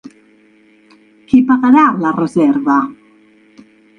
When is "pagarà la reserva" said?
1.51-2.81